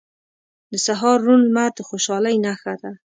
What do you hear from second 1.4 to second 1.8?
لمر د